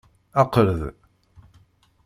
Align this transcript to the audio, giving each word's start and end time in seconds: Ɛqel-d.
Ɛqel-d. 0.41 0.81